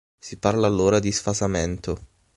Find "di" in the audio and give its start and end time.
0.97-1.11